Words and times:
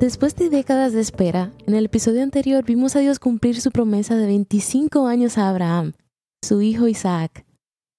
Después 0.00 0.34
de 0.34 0.50
décadas 0.50 0.92
de 0.92 1.00
espera, 1.00 1.52
en 1.66 1.74
el 1.74 1.84
episodio 1.84 2.22
anterior 2.22 2.64
vimos 2.64 2.96
a 2.96 2.98
Dios 2.98 3.20
cumplir 3.20 3.60
su 3.60 3.70
promesa 3.70 4.16
de 4.16 4.26
25 4.26 5.06
años 5.06 5.38
a 5.38 5.48
Abraham, 5.48 5.92
su 6.42 6.60
hijo 6.62 6.88
Isaac. 6.88 7.46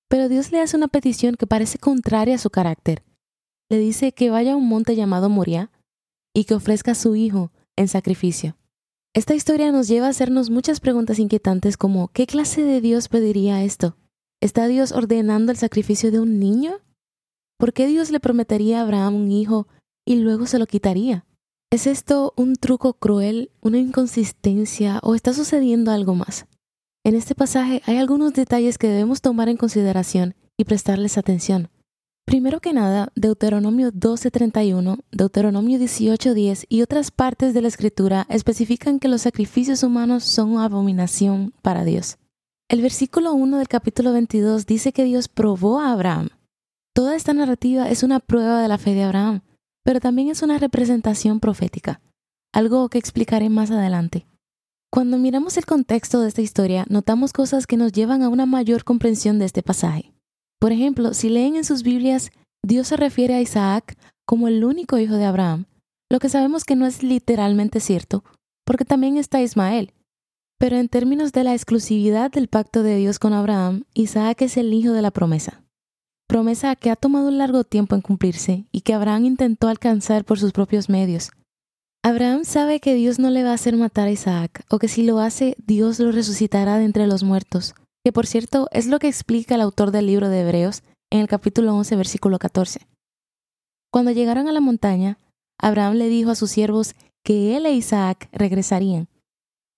Pero 0.10 0.28
Dios 0.28 0.52
le 0.52 0.60
hace 0.60 0.76
una 0.76 0.90
petición 0.90 1.36
que 1.36 1.48
parece 1.48 1.80
contraria 1.80 2.36
a 2.36 2.38
su 2.40 2.50
carácter. 2.50 3.02
Le 3.70 3.80
dice 3.80 4.12
que 4.12 4.30
vaya 4.30 4.54
a 4.54 4.56
un 4.58 4.68
monte 4.68 4.96
llamado 4.96 5.30
Moria 5.30 5.72
y 6.34 6.44
que 6.44 6.54
ofrezca 6.54 6.92
a 6.92 6.96
su 6.96 7.16
hijo 7.16 7.52
en 7.78 7.88
sacrificio. 7.88 8.58
Esta 9.14 9.34
historia 9.34 9.72
nos 9.72 9.88
lleva 9.88 10.08
a 10.08 10.10
hacernos 10.10 10.50
muchas 10.50 10.82
preguntas 10.82 11.18
inquietantes 11.18 11.78
como 11.78 12.10
¿qué 12.10 12.28
clase 12.28 12.64
de 12.64 12.82
Dios 12.82 13.08
pediría 13.08 13.64
esto? 13.64 13.96
¿Está 14.42 14.68
Dios 14.68 14.92
ordenando 14.92 15.54
el 15.54 15.58
sacrificio 15.58 16.12
de 16.12 16.20
un 16.20 16.40
niño? 16.40 16.82
¿Por 17.58 17.72
qué 17.72 17.88
Dios 17.88 18.12
le 18.12 18.20
prometería 18.20 18.80
a 18.80 18.84
Abraham 18.84 19.16
un 19.16 19.32
hijo 19.32 19.70
y 20.06 20.18
luego 20.18 20.46
se 20.46 20.60
lo 20.60 20.68
quitaría? 20.68 21.26
¿Es 21.72 21.88
esto 21.88 22.34
un 22.38 22.56
truco 22.56 22.94
cruel, 22.94 23.52
una 23.60 23.80
inconsistencia 23.80 25.00
o 25.04 25.16
está 25.16 25.34
sucediendo 25.34 25.92
algo 25.92 26.16
más? 26.16 26.46
En 27.04 27.16
este 27.16 27.36
pasaje 27.36 27.82
hay 27.86 27.98
algunos 27.98 28.34
detalles 28.34 28.78
que 28.78 28.88
debemos 28.88 29.22
tomar 29.22 29.50
en 29.50 29.58
consideración 29.58 30.36
y 30.58 30.66
prestarles 30.66 31.18
atención. 31.18 31.70
Primero 32.26 32.60
que 32.60 32.74
nada, 32.74 33.12
Deuteronomio 33.16 33.92
12:31, 33.92 35.00
Deuteronomio 35.12 35.78
18:10 35.78 36.66
y 36.70 36.82
otras 36.82 37.12
partes 37.12 37.54
de 37.54 37.62
la 37.62 37.68
escritura 37.68 38.26
especifican 38.30 39.00
que 39.00 39.08
los 39.08 39.24
sacrificios 39.24 39.84
humanos 39.84 40.24
son 40.24 40.58
abominación 40.58 41.54
para 41.62 41.84
Dios. 41.84 42.18
El 42.70 42.82
versículo 42.82 43.34
1 43.34 43.58
del 43.58 43.68
capítulo 43.68 44.14
22 44.14 44.66
dice 44.66 44.92
que 44.92 45.04
Dios 45.04 45.28
probó 45.28 45.80
a 45.80 45.92
Abraham. 45.92 46.30
Toda 46.94 47.16
esta 47.16 47.34
narrativa 47.34 47.90
es 47.90 48.02
una 48.02 48.20
prueba 48.20 48.62
de 48.62 48.68
la 48.68 48.78
fe 48.78 48.94
de 48.94 49.04
Abraham 49.04 49.42
pero 49.86 50.00
también 50.00 50.30
es 50.30 50.42
una 50.42 50.58
representación 50.58 51.40
profética, 51.40 52.02
algo 52.52 52.90
que 52.90 52.98
explicaré 52.98 53.50
más 53.50 53.70
adelante. 53.70 54.26
Cuando 54.92 55.20
miramos 55.20 55.58
el 55.58 55.66
contexto 55.66 56.22
de 56.22 56.28
esta 56.28 56.42
historia, 56.42 56.86
notamos 56.90 57.34
cosas 57.34 57.68
que 57.68 57.78
nos 57.78 57.92
llevan 57.92 58.24
a 58.24 58.30
una 58.30 58.48
mayor 58.48 58.84
comprensión 58.84 59.38
de 59.38 59.46
este 59.46 59.62
pasaje. 59.62 60.12
Por 60.60 60.72
ejemplo, 60.72 61.14
si 61.14 61.30
leen 61.30 61.56
en 61.56 61.64
sus 61.64 61.84
Biblias, 61.84 62.32
Dios 62.64 62.88
se 62.88 62.98
refiere 62.98 63.36
a 63.36 63.42
Isaac 63.42 63.96
como 64.26 64.48
el 64.48 64.64
único 64.64 64.98
hijo 64.98 65.16
de 65.16 65.26
Abraham, 65.26 65.66
lo 66.10 66.18
que 66.18 66.30
sabemos 66.30 66.64
que 66.64 66.76
no 66.76 66.88
es 66.88 67.04
literalmente 67.04 67.80
cierto, 67.80 68.24
porque 68.66 68.86
también 68.86 69.18
está 69.18 69.42
Ismael. 69.42 69.94
Pero 70.58 70.78
en 70.78 70.90
términos 70.90 71.32
de 71.32 71.44
la 71.44 71.54
exclusividad 71.54 72.32
del 72.32 72.48
pacto 72.48 72.82
de 72.82 72.96
Dios 72.96 73.20
con 73.20 73.34
Abraham, 73.34 73.84
Isaac 73.94 74.42
es 74.42 74.58
el 74.58 74.74
hijo 74.74 74.94
de 74.94 75.04
la 75.04 75.12
promesa 75.12 75.65
promesa 76.28 76.76
que 76.76 76.90
ha 76.90 76.96
tomado 76.96 77.28
un 77.28 77.38
largo 77.38 77.64
tiempo 77.64 77.96
en 77.96 78.02
cumplirse 78.02 78.66
y 78.72 78.82
que 78.82 78.94
Abraham 78.94 79.26
intentó 79.26 79.68
alcanzar 79.68 80.26
por 80.26 80.40
sus 80.40 80.52
propios 80.52 80.90
medios. 80.90 81.32
Abraham 82.04 82.46
sabe 82.46 82.80
que 82.80 82.94
Dios 82.94 83.18
no 83.18 83.30
le 83.30 83.44
va 83.44 83.52
a 83.52 83.56
hacer 83.56 83.76
matar 83.78 84.08
a 84.08 84.12
Isaac, 84.12 84.64
o 84.70 84.78
que 84.78 84.88
si 84.88 85.04
lo 85.04 85.20
hace, 85.20 85.56
Dios 85.66 86.00
lo 86.00 86.12
resucitará 86.12 86.78
de 86.78 86.86
entre 86.86 87.08
los 87.08 87.24
muertos, 87.24 87.74
que 88.04 88.12
por 88.12 88.28
cierto 88.28 88.68
es 88.72 88.86
lo 88.86 89.00
que 89.00 89.08
explica 89.08 89.56
el 89.56 89.62
autor 89.62 89.92
del 89.92 90.08
libro 90.08 90.30
de 90.30 90.42
Hebreos 90.42 90.84
en 91.12 91.22
el 91.22 91.28
capítulo 91.28 91.76
11, 91.76 91.96
versículo 91.96 92.38
14. 92.38 92.88
Cuando 93.92 94.12
llegaron 94.12 94.48
a 94.48 94.52
la 94.52 94.60
montaña, 94.60 95.18
Abraham 95.60 95.96
le 95.96 96.10
dijo 96.10 96.30
a 96.30 96.36
sus 96.36 96.52
siervos 96.52 96.94
que 97.24 97.58
él 97.58 97.66
e 97.66 97.74
Isaac 97.74 98.30
regresarían. 98.32 99.08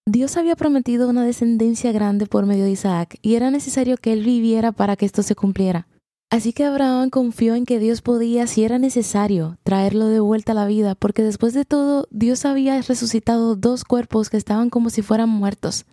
Dios 0.06 0.38
había 0.38 0.56
prometido 0.56 1.10
una 1.10 1.24
descendencia 1.24 1.92
grande 1.92 2.26
por 2.26 2.46
medio 2.46 2.64
de 2.64 2.72
Isaac 2.72 3.18
y 3.22 3.36
era 3.36 3.52
necesario 3.52 3.98
que 3.98 4.14
él 4.14 4.24
viviera 4.24 4.72
para 4.72 4.96
que 4.96 5.06
esto 5.06 5.22
se 5.22 5.36
cumpliera. 5.36 5.88
Así 6.30 6.52
que 6.52 6.66
Abraham 6.66 7.10
confió 7.10 7.56
en 7.56 7.66
que 7.66 7.80
Dios 7.80 8.02
podía, 8.02 8.48
si 8.48 8.66
era 8.66 8.80
necesario, 8.80 9.58
traerlo 9.64 10.08
de 10.08 10.20
vuelta 10.20 10.52
a 10.52 10.56
la 10.56 10.66
vida, 10.66 10.94
porque 10.94 11.24
después 11.24 11.54
de 11.54 11.64
todo, 11.64 12.06
Dios 12.12 12.44
había 12.44 12.82
resucitado 12.82 13.56
dos 13.56 13.86
cuerpos 13.86 14.30
que 14.30 14.36
estaban 14.36 14.70
como 14.70 14.90
si 14.90 15.02
fueran 15.02 15.30
muertos, 15.30 15.86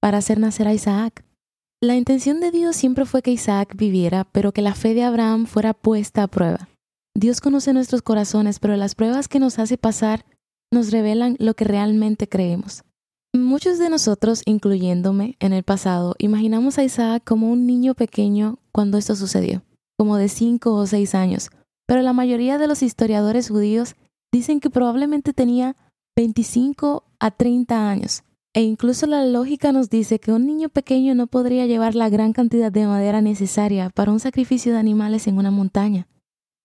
para 0.00 0.18
hacer 0.18 0.40
nacer 0.40 0.66
a 0.66 0.72
Isaac. 0.72 1.26
La 1.82 1.94
intención 1.94 2.40
de 2.40 2.50
Dios 2.50 2.74
siempre 2.74 3.04
fue 3.04 3.20
que 3.20 3.32
Isaac 3.32 3.76
viviera, 3.76 4.24
pero 4.24 4.52
que 4.52 4.62
la 4.62 4.74
fe 4.74 4.94
de 4.94 5.02
Abraham 5.02 5.44
fuera 5.44 5.74
puesta 5.74 6.22
a 6.22 6.28
prueba. 6.28 6.70
Dios 7.14 7.42
conoce 7.42 7.74
nuestros 7.74 8.00
corazones, 8.00 8.60
pero 8.60 8.76
las 8.76 8.94
pruebas 8.94 9.28
que 9.28 9.40
nos 9.40 9.58
hace 9.58 9.76
pasar 9.76 10.24
nos 10.72 10.90
revelan 10.90 11.36
lo 11.38 11.52
que 11.52 11.64
realmente 11.64 12.28
creemos. 12.28 12.82
Muchos 13.34 13.78
de 13.78 13.90
nosotros, 13.90 14.40
incluyéndome 14.46 15.36
en 15.38 15.52
el 15.52 15.64
pasado, 15.64 16.14
imaginamos 16.18 16.78
a 16.78 16.84
Isaac 16.84 17.24
como 17.26 17.52
un 17.52 17.66
niño 17.66 17.94
pequeño 17.94 18.58
cuando 18.72 18.96
esto 18.96 19.16
sucedió 19.16 19.62
como 19.98 20.16
de 20.16 20.28
5 20.28 20.72
o 20.74 20.86
6 20.86 21.14
años, 21.14 21.50
pero 21.86 22.02
la 22.02 22.12
mayoría 22.12 22.58
de 22.58 22.66
los 22.66 22.82
historiadores 22.82 23.48
judíos 23.48 23.96
dicen 24.32 24.60
que 24.60 24.70
probablemente 24.70 25.32
tenía 25.32 25.76
25 26.16 27.04
a 27.20 27.30
30 27.30 27.88
años. 27.88 28.22
E 28.54 28.62
incluso 28.62 29.06
la 29.06 29.24
lógica 29.24 29.72
nos 29.72 29.88
dice 29.88 30.18
que 30.18 30.32
un 30.32 30.46
niño 30.46 30.68
pequeño 30.68 31.14
no 31.14 31.26
podría 31.26 31.66
llevar 31.66 31.94
la 31.94 32.10
gran 32.10 32.32
cantidad 32.32 32.70
de 32.70 32.86
madera 32.86 33.22
necesaria 33.22 33.88
para 33.90 34.12
un 34.12 34.20
sacrificio 34.20 34.72
de 34.72 34.78
animales 34.78 35.26
en 35.26 35.38
una 35.38 35.50
montaña. 35.50 36.06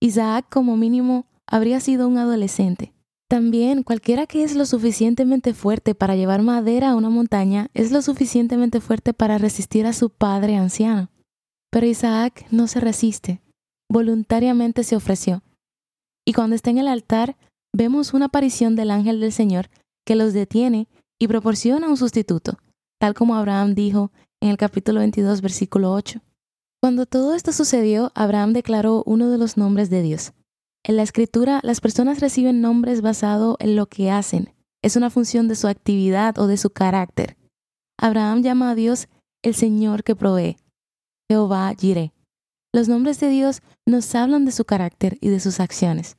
Isaac 0.01 0.47
como 0.49 0.75
mínimo 0.75 1.25
habría 1.45 1.79
sido 1.79 2.07
un 2.07 2.17
adolescente. 2.17 2.93
También 3.29 3.83
cualquiera 3.83 4.27
que 4.27 4.43
es 4.43 4.55
lo 4.55 4.66
suficientemente 4.66 5.53
fuerte 5.53 5.95
para 5.95 6.16
llevar 6.16 6.41
madera 6.41 6.91
a 6.91 6.95
una 6.95 7.09
montaña 7.09 7.69
es 7.73 7.91
lo 7.91 8.01
suficientemente 8.01 8.79
fuerte 8.79 9.13
para 9.13 9.37
resistir 9.37 9.85
a 9.85 9.93
su 9.93 10.09
padre 10.09 10.55
anciano. 10.55 11.09
Pero 11.77 11.85
Isaac 11.85 12.47
no 12.49 12.65
se 12.65 12.79
resiste, 12.79 13.39
voluntariamente 13.88 14.83
se 14.83 14.95
ofreció. 14.95 15.43
Y 16.25 16.33
cuando 16.33 16.55
está 16.55 16.71
en 16.71 16.79
el 16.79 16.88
altar, 16.88 17.38
vemos 17.71 18.15
una 18.15 18.25
aparición 18.25 18.75
del 18.75 18.89
ángel 18.89 19.19
del 19.19 19.31
Señor 19.31 19.69
que 20.03 20.16
los 20.16 20.33
detiene 20.33 20.87
y 21.19 21.27
proporciona 21.27 21.87
un 21.87 21.95
sustituto, 21.95 22.57
tal 22.99 23.13
como 23.13 23.35
Abraham 23.35 23.75
dijo 23.75 24.11
en 24.41 24.49
el 24.49 24.57
capítulo 24.57 25.01
22, 25.01 25.41
versículo 25.41 25.93
8. 25.93 26.19
Cuando 26.81 27.05
todo 27.05 27.35
esto 27.35 27.51
sucedió, 27.53 28.11
Abraham 28.16 28.53
declaró 28.53 29.03
uno 29.05 29.29
de 29.29 29.37
los 29.37 29.55
nombres 29.55 29.91
de 29.91 30.01
Dios. 30.01 30.33
En 30.83 30.95
la 30.95 31.03
escritura, 31.03 31.59
las 31.61 31.79
personas 31.79 32.21
reciben 32.21 32.59
nombres 32.59 33.01
basados 33.01 33.55
en 33.59 33.75
lo 33.75 33.85
que 33.85 34.09
hacen. 34.09 34.51
Es 34.81 34.95
una 34.95 35.11
función 35.11 35.47
de 35.47 35.55
su 35.55 35.67
actividad 35.67 36.39
o 36.39 36.47
de 36.47 36.57
su 36.57 36.71
carácter. 36.71 37.37
Abraham 37.99 38.41
llama 38.41 38.71
a 38.71 38.73
Dios 38.73 39.09
el 39.43 39.53
Señor 39.53 40.03
que 40.03 40.16
provee. 40.16 40.57
Jehová 41.29 41.73
Jireh. 41.77 42.13
Los 42.73 42.88
nombres 42.88 43.19
de 43.19 43.29
Dios 43.29 43.61
nos 43.85 44.15
hablan 44.15 44.45
de 44.45 44.51
su 44.51 44.63
carácter 44.63 45.17
y 45.19 45.29
de 45.29 45.39
sus 45.39 45.59
acciones. 45.59 46.15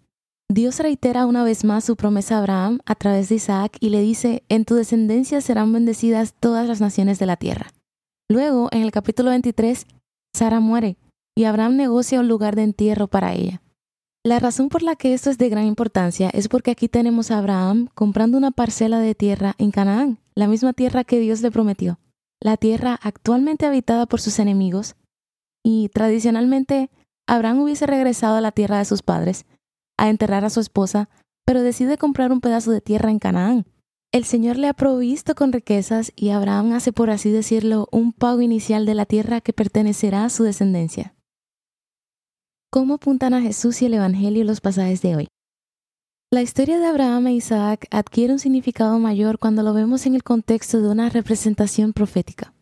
Dios 0.50 0.78
reitera 0.80 1.26
una 1.26 1.44
vez 1.44 1.64
más 1.64 1.84
su 1.84 1.96
promesa 1.96 2.36
a 2.36 2.38
Abraham 2.38 2.80
a 2.84 2.94
través 2.94 3.28
de 3.28 3.36
Isaac 3.36 3.76
y 3.80 3.90
le 3.90 4.00
dice, 4.00 4.44
en 4.48 4.64
tu 4.64 4.74
descendencia 4.74 5.40
serán 5.40 5.72
bendecidas 5.72 6.34
todas 6.38 6.66
las 6.66 6.80
naciones 6.80 7.18
de 7.18 7.26
la 7.26 7.36
tierra. 7.36 7.72
Luego, 8.30 8.68
en 8.70 8.82
el 8.82 8.90
capítulo 8.90 9.30
23, 9.30 9.86
Sara 10.34 10.60
muere 10.60 10.96
y 11.34 11.44
Abraham 11.44 11.76
negocia 11.76 12.20
un 12.20 12.28
lugar 12.28 12.56
de 12.56 12.64
entierro 12.64 13.08
para 13.08 13.34
ella. 13.34 13.62
La 14.24 14.38
razón 14.40 14.68
por 14.68 14.82
la 14.82 14.96
que 14.96 15.14
esto 15.14 15.30
es 15.30 15.38
de 15.38 15.48
gran 15.48 15.66
importancia 15.66 16.28
es 16.30 16.48
porque 16.48 16.70
aquí 16.70 16.88
tenemos 16.88 17.30
a 17.30 17.38
Abraham 17.38 17.88
comprando 17.94 18.36
una 18.36 18.50
parcela 18.50 18.98
de 18.98 19.14
tierra 19.14 19.54
en 19.58 19.70
Canaán, 19.70 20.18
la 20.34 20.48
misma 20.48 20.72
tierra 20.72 21.04
que 21.04 21.20
Dios 21.20 21.40
le 21.40 21.50
prometió 21.50 21.98
la 22.40 22.56
tierra 22.56 22.98
actualmente 23.02 23.66
habitada 23.66 24.06
por 24.06 24.20
sus 24.20 24.38
enemigos, 24.38 24.96
y 25.64 25.88
tradicionalmente 25.88 26.90
Abraham 27.26 27.60
hubiese 27.60 27.86
regresado 27.86 28.36
a 28.36 28.40
la 28.40 28.52
tierra 28.52 28.78
de 28.78 28.84
sus 28.84 29.02
padres, 29.02 29.46
a 29.98 30.08
enterrar 30.08 30.44
a 30.44 30.50
su 30.50 30.60
esposa, 30.60 31.08
pero 31.44 31.62
decide 31.62 31.98
comprar 31.98 32.32
un 32.32 32.40
pedazo 32.40 32.70
de 32.70 32.80
tierra 32.80 33.10
en 33.10 33.18
Canaán. 33.18 33.66
El 34.12 34.24
Señor 34.24 34.56
le 34.56 34.68
ha 34.68 34.74
provisto 34.74 35.34
con 35.34 35.52
riquezas 35.52 36.12
y 36.16 36.30
Abraham 36.30 36.72
hace, 36.72 36.92
por 36.92 37.10
así 37.10 37.30
decirlo, 37.30 37.88
un 37.92 38.12
pago 38.12 38.40
inicial 38.40 38.86
de 38.86 38.94
la 38.94 39.04
tierra 39.04 39.40
que 39.42 39.52
pertenecerá 39.52 40.24
a 40.24 40.30
su 40.30 40.44
descendencia. 40.44 41.14
¿Cómo 42.70 42.94
apuntan 42.94 43.34
a 43.34 43.42
Jesús 43.42 43.82
y 43.82 43.86
el 43.86 43.94
Evangelio 43.94 44.44
los 44.44 44.60
pasajes 44.60 45.02
de 45.02 45.16
hoy? 45.16 45.28
La 46.30 46.42
historia 46.42 46.78
de 46.78 46.84
Abraham 46.84 47.28
e 47.28 47.32
Isaac 47.32 47.86
adquiere 47.90 48.34
un 48.34 48.38
significado 48.38 48.98
mayor 48.98 49.38
cuando 49.38 49.62
lo 49.62 49.72
vemos 49.72 50.04
en 50.04 50.14
el 50.14 50.22
contexto 50.22 50.82
de 50.82 50.90
una 50.90 51.08
representación 51.08 51.94
profética. 51.94 52.52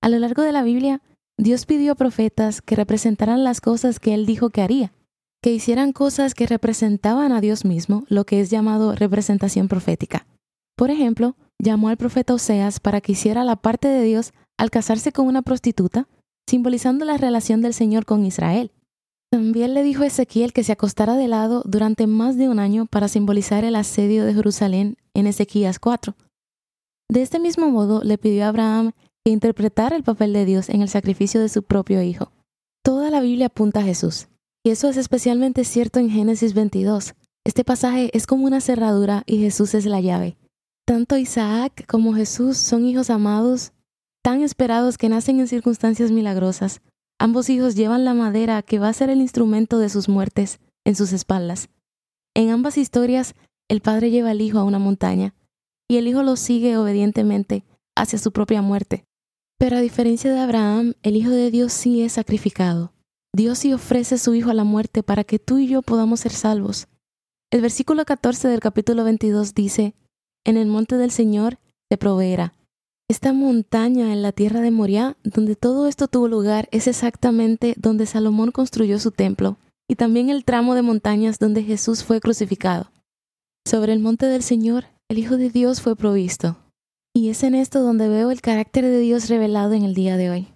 A 0.00 0.08
lo 0.08 0.18
largo 0.18 0.40
de 0.40 0.52
la 0.52 0.62
Biblia, 0.62 1.02
Dios 1.36 1.66
pidió 1.66 1.92
a 1.92 1.96
profetas 1.96 2.62
que 2.62 2.76
representaran 2.76 3.44
las 3.44 3.60
cosas 3.60 4.00
que 4.00 4.14
Él 4.14 4.24
dijo 4.24 4.48
que 4.48 4.62
haría, 4.62 4.94
que 5.42 5.52
hicieran 5.52 5.92
cosas 5.92 6.32
que 6.32 6.46
representaban 6.46 7.32
a 7.32 7.42
Dios 7.42 7.66
mismo, 7.66 8.04
lo 8.08 8.24
que 8.24 8.40
es 8.40 8.48
llamado 8.48 8.94
representación 8.94 9.68
profética. 9.68 10.26
Por 10.74 10.90
ejemplo, 10.90 11.36
llamó 11.58 11.90
al 11.90 11.98
profeta 11.98 12.32
Oseas 12.32 12.80
para 12.80 13.02
que 13.02 13.12
hiciera 13.12 13.44
la 13.44 13.56
parte 13.56 13.88
de 13.88 14.02
Dios 14.02 14.32
al 14.56 14.70
casarse 14.70 15.12
con 15.12 15.26
una 15.26 15.42
prostituta, 15.42 16.08
simbolizando 16.48 17.04
la 17.04 17.18
relación 17.18 17.60
del 17.60 17.74
Señor 17.74 18.06
con 18.06 18.24
Israel. 18.24 18.72
También 19.32 19.74
le 19.74 19.84
dijo 19.84 20.02
Ezequiel 20.02 20.52
que 20.52 20.64
se 20.64 20.72
acostara 20.72 21.16
de 21.16 21.28
lado 21.28 21.62
durante 21.64 22.08
más 22.08 22.36
de 22.36 22.48
un 22.48 22.58
año 22.58 22.86
para 22.86 23.06
simbolizar 23.06 23.64
el 23.64 23.76
asedio 23.76 24.24
de 24.24 24.34
Jerusalén 24.34 24.96
en 25.14 25.28
Ezequías 25.28 25.78
4. 25.78 26.16
De 27.08 27.22
este 27.22 27.38
mismo 27.38 27.70
modo 27.70 28.02
le 28.02 28.18
pidió 28.18 28.44
a 28.44 28.48
Abraham 28.48 28.92
que 29.24 29.30
interpretara 29.30 29.94
el 29.94 30.02
papel 30.02 30.32
de 30.32 30.44
Dios 30.44 30.68
en 30.68 30.82
el 30.82 30.88
sacrificio 30.88 31.40
de 31.40 31.48
su 31.48 31.62
propio 31.62 32.02
hijo. 32.02 32.32
Toda 32.82 33.10
la 33.10 33.20
Biblia 33.20 33.46
apunta 33.46 33.80
a 33.80 33.84
Jesús, 33.84 34.28
y 34.64 34.70
eso 34.70 34.88
es 34.88 34.96
especialmente 34.96 35.64
cierto 35.64 36.00
en 36.00 36.10
Génesis 36.10 36.52
22. 36.52 37.14
Este 37.44 37.64
pasaje 37.64 38.10
es 38.12 38.26
como 38.26 38.46
una 38.46 38.60
cerradura 38.60 39.22
y 39.26 39.38
Jesús 39.38 39.74
es 39.74 39.86
la 39.86 40.00
llave. 40.00 40.36
Tanto 40.86 41.16
Isaac 41.16 41.86
como 41.86 42.14
Jesús 42.14 42.56
son 42.56 42.84
hijos 42.84 43.10
amados, 43.10 43.72
tan 44.24 44.42
esperados 44.42 44.98
que 44.98 45.08
nacen 45.08 45.38
en 45.38 45.46
circunstancias 45.46 46.10
milagrosas. 46.10 46.80
Ambos 47.22 47.50
hijos 47.50 47.74
llevan 47.74 48.06
la 48.06 48.14
madera 48.14 48.62
que 48.62 48.78
va 48.78 48.88
a 48.88 48.94
ser 48.94 49.10
el 49.10 49.20
instrumento 49.20 49.78
de 49.78 49.90
sus 49.90 50.08
muertes 50.08 50.58
en 50.86 50.96
sus 50.96 51.12
espaldas. 51.12 51.68
En 52.34 52.48
ambas 52.48 52.78
historias, 52.78 53.34
el 53.68 53.82
padre 53.82 54.10
lleva 54.10 54.30
al 54.30 54.40
hijo 54.40 54.58
a 54.58 54.64
una 54.64 54.78
montaña 54.78 55.34
y 55.86 55.98
el 55.98 56.08
hijo 56.08 56.22
lo 56.22 56.36
sigue 56.36 56.78
obedientemente 56.78 57.66
hacia 57.94 58.18
su 58.18 58.32
propia 58.32 58.62
muerte. 58.62 59.04
Pero 59.58 59.76
a 59.76 59.80
diferencia 59.80 60.32
de 60.32 60.40
Abraham, 60.40 60.94
el 61.02 61.14
Hijo 61.14 61.28
de 61.28 61.50
Dios 61.50 61.74
sí 61.74 62.00
es 62.00 62.12
sacrificado. 62.12 62.94
Dios 63.36 63.58
sí 63.58 63.74
ofrece 63.74 64.16
su 64.16 64.34
Hijo 64.34 64.48
a 64.50 64.54
la 64.54 64.64
muerte 64.64 65.02
para 65.02 65.22
que 65.22 65.38
tú 65.38 65.58
y 65.58 65.66
yo 65.66 65.82
podamos 65.82 66.20
ser 66.20 66.32
salvos. 66.32 66.88
El 67.50 67.60
versículo 67.60 68.06
14 68.06 68.48
del 68.48 68.60
capítulo 68.60 69.04
22 69.04 69.52
dice, 69.52 69.94
en 70.46 70.56
el 70.56 70.68
monte 70.68 70.96
del 70.96 71.10
Señor 71.10 71.58
se 71.90 71.98
proveerá. 71.98 72.54
Esta 73.10 73.32
montaña 73.32 74.12
en 74.12 74.22
la 74.22 74.30
tierra 74.30 74.60
de 74.60 74.70
Moriah, 74.70 75.16
donde 75.24 75.56
todo 75.56 75.88
esto 75.88 76.06
tuvo 76.06 76.28
lugar, 76.28 76.68
es 76.70 76.86
exactamente 76.86 77.74
donde 77.76 78.06
Salomón 78.06 78.52
construyó 78.52 79.00
su 79.00 79.10
templo, 79.10 79.56
y 79.88 79.96
también 79.96 80.30
el 80.30 80.44
tramo 80.44 80.76
de 80.76 80.82
montañas 80.82 81.40
donde 81.40 81.64
Jesús 81.64 82.04
fue 82.04 82.20
crucificado. 82.20 82.92
Sobre 83.66 83.94
el 83.94 83.98
monte 83.98 84.26
del 84.26 84.44
Señor, 84.44 84.84
el 85.08 85.18
Hijo 85.18 85.38
de 85.38 85.50
Dios 85.50 85.80
fue 85.80 85.96
provisto. 85.96 86.56
Y 87.12 87.30
es 87.30 87.42
en 87.42 87.56
esto 87.56 87.82
donde 87.82 88.08
veo 88.08 88.30
el 88.30 88.40
carácter 88.40 88.84
de 88.84 89.00
Dios 89.00 89.28
revelado 89.28 89.72
en 89.72 89.82
el 89.82 89.94
día 89.94 90.16
de 90.16 90.30
hoy. 90.30 90.46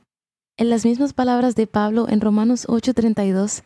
En 0.57 0.71
las 0.71 0.85
mismas 0.85 1.13
palabras 1.13 1.57
de 1.57 1.67
Pablo 1.67 2.07
en 2.09 2.21
Romanos 2.21 2.67
8:32, 2.69 3.65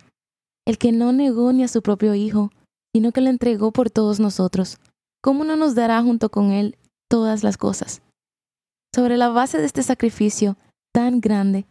el 0.67 0.79
que 0.79 0.93
no 0.93 1.12
negó 1.12 1.52
ni 1.52 1.62
a 1.62 1.69
su 1.69 1.82
propio 1.82 2.14
Hijo, 2.14 2.52
sino 2.94 3.12
que 3.12 3.20
lo 3.20 3.29
entregó 3.29 3.70
por 3.70 3.91
todos 3.91 4.19
nosotros, 4.19 4.79
¿cómo 5.23 5.44
no 5.44 5.56
nos 5.56 5.75
dará 5.75 6.02
junto 6.02 6.31
con 6.31 6.52
Él 6.52 6.79
todas 7.11 7.44
las 7.44 7.58
cosas? 7.58 8.00
Sobre 8.94 9.17
la 9.17 9.29
base 9.29 9.58
de 9.58 9.67
este 9.67 9.82
sacrificio 9.82 10.56
tan 10.93 11.20
grande, 11.20 11.67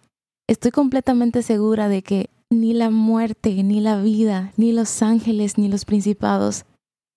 estoy 0.48 0.72
completamente 0.72 1.42
segura 1.42 1.90
de 1.90 2.02
que 2.02 2.30
ni 2.50 2.74
la 2.74 2.90
muerte, 2.90 3.64
ni 3.64 3.82
la 3.82 4.02
vida, 4.02 4.54
ni 4.58 4.72
los 4.72 5.02
ángeles, 5.02 5.58
ni 5.58 5.68
los 5.68 5.86
principados, 5.86 6.66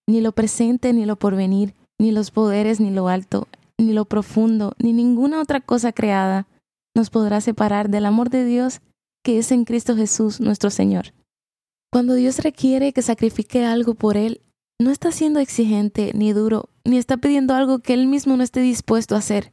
ni 0.08 0.20
lo 0.20 0.32
presente, 0.32 0.93
ni 0.93 1.05
lo 1.06 1.17
porvenir, 1.17 1.75
ni 1.99 2.11
los 2.11 2.31
poderes, 2.31 2.81
ni 2.81 2.91
lo 2.91 3.08
alto, 3.08 3.47
ni 3.79 3.93
lo 3.93 4.05
profundo, 4.05 4.75
ni 4.79 4.93
ninguna 4.93 5.41
otra 5.41 5.61
cosa 5.61 5.93
creada 5.93 6.46
nos 6.96 7.11
podrá 7.11 7.41
separar 7.41 7.88
del 7.88 8.06
amor 8.06 8.31
de 8.31 8.44
Dios 8.44 8.81
que 9.23 9.38
es 9.38 9.53
en 9.53 9.64
Cristo 9.64 9.96
Jesús 9.96 10.41
nuestro 10.41 10.70
Señor. 10.70 11.12
Cuando 11.93 12.14
Dios 12.14 12.38
requiere 12.38 12.93
que 12.93 13.03
sacrifique 13.03 13.64
algo 13.64 13.94
por 13.94 14.17
Él, 14.17 14.41
no 14.81 14.91
está 14.91 15.12
siendo 15.12 15.41
exigente 15.41 16.12
ni 16.14 16.32
duro, 16.32 16.70
ni 16.85 16.96
está 16.96 17.19
pidiendo 17.19 17.55
algo 17.55 17.81
que 17.81 17.93
él 17.93 18.06
mismo 18.06 18.37
no 18.37 18.43
esté 18.43 18.61
dispuesto 18.61 19.14
a 19.14 19.19
hacer. 19.19 19.53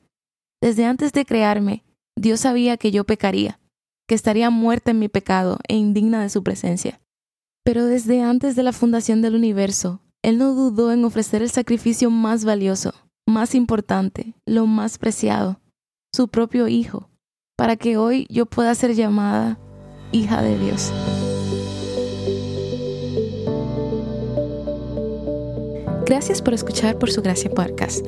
Desde 0.62 0.86
antes 0.86 1.13
de 1.13 1.25
crearme, 1.25 1.83
Dios 2.15 2.39
sabía 2.42 2.77
que 2.77 2.92
yo 2.92 3.04
pecaría, 3.04 3.59
que 4.07 4.15
estaría 4.15 4.50
muerta 4.50 4.92
en 4.92 5.00
mi 5.00 5.07
pecado 5.07 5.59
e 5.68 5.75
indigna 5.75 6.21
de 6.21 6.30
su 6.30 6.44
presencia. 6.44 7.00
Pero 7.63 7.86
desde 7.86 8.21
antes 8.21 8.56
de 8.56 8.63
la 8.63 8.74
fundación 8.74 9.21
del 9.21 9.36
universo, 9.36 10.01
Él 10.24 10.39
no 10.39 10.56
dudó 10.56 10.92
en 10.92 11.06
ofrecer 11.06 11.44
el 11.44 11.51
sacrificio 11.51 12.09
más 12.09 12.44
valioso, 12.44 12.94
más 13.27 13.54
importante, 13.54 14.33
lo 14.45 14.65
más 14.65 14.98
preciado, 14.98 15.62
su 16.15 16.27
propio 16.27 16.68
Hijo, 16.68 17.10
para 17.56 17.75
que 17.75 17.98
hoy 17.98 18.25
yo 18.30 18.48
pueda 18.48 18.74
ser 18.74 18.95
llamada 18.95 19.60
hija 20.12 20.42
de 20.42 20.57
Dios. 20.57 20.92
Gracias 26.06 26.42
por 26.42 26.53
escuchar 26.53 26.98
Por 26.98 27.12
Su 27.12 27.21
Gracia 27.21 27.51
Podcast. 27.51 28.07